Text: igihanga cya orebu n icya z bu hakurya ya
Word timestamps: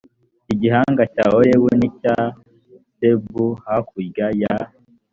igihanga 0.53 1.03
cya 1.13 1.25
orebu 1.37 1.67
n 1.79 1.81
icya 1.89 2.17
z 2.97 2.99
bu 3.29 3.45
hakurya 3.65 4.27
ya 4.41 4.55